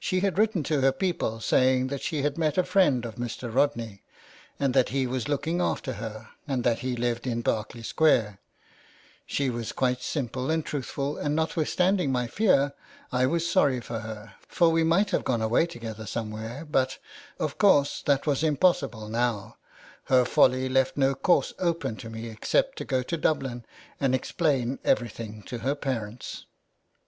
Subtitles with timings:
[0.00, 3.54] She had written to her people saying that she had met a friend of Mr.
[3.54, 4.02] Rodney,
[4.58, 8.38] and that he was looking after her, and that he lived in Berkeley Square;
[9.26, 12.72] she was quite simple and truthful, and notwithstanding my fear
[13.12, 16.96] I was sorry for her, for we might have gone away together somewhere, but,
[17.38, 19.58] of course, that was impossible now,
[20.04, 23.66] her folly left no course open to me except to go to Dublin
[24.00, 26.46] and explain everything to her parents."